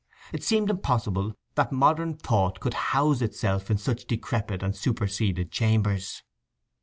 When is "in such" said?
3.69-4.05